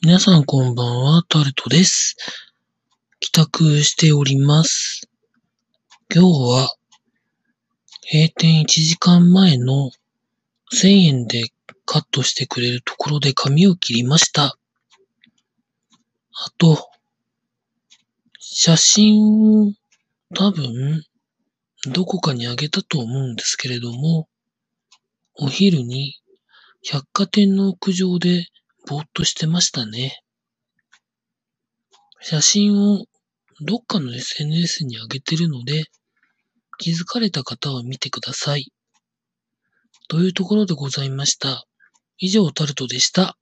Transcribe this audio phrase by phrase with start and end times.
[0.00, 2.16] 皆さんこんばんは、タルトです。
[3.20, 5.08] 帰宅しております。
[6.12, 6.74] 今日は
[8.10, 9.90] 閉店1時間前の
[10.72, 11.44] 1000円で
[11.84, 14.44] カットしてくれるところで髪を切りました。
[14.44, 14.56] あ
[16.58, 16.90] と、
[18.40, 19.72] 写真を
[20.34, 21.04] 多分
[21.92, 24.26] どこかにあげたと思うんですけれども、
[25.34, 26.20] お昼に
[26.82, 28.48] 百貨店の屋上で
[28.86, 30.22] ぼーっとしてましたね。
[32.20, 33.06] 写真を
[33.60, 35.84] どっかの SNS に上げてるので、
[36.78, 38.72] 気づかれた方は見てください。
[40.08, 41.64] というところでございました。
[42.18, 43.36] 以上タルトでした。